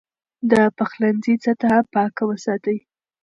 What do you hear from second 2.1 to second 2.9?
وساتئ.